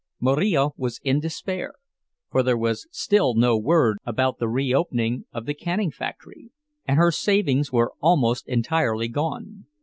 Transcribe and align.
Marija 0.19 0.69
was 0.77 0.99
in 1.03 1.19
despair, 1.19 1.73
for 2.31 2.41
there 2.41 2.57
was 2.57 2.87
still 2.89 3.35
no 3.35 3.55
word 3.55 3.97
about 4.03 4.39
the 4.39 4.49
reopening 4.49 5.25
of 5.31 5.45
the 5.45 5.53
canning 5.53 5.91
factory, 5.91 6.49
and 6.87 6.97
her 6.97 7.11
savings 7.11 7.71
were 7.71 7.93
almost 7.99 8.47
entirely 8.47 9.07
gone. 9.07 9.67